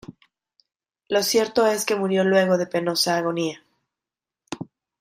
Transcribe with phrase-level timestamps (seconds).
[1.09, 3.63] Lo cierto es que murió luego de penosa agonía.